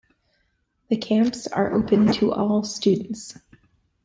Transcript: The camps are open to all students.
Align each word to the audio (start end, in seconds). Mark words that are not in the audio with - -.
The 0.89 0.97
camps 0.97 1.45
are 1.45 1.71
open 1.71 2.11
to 2.13 2.31
all 2.33 2.63
students. 2.63 3.37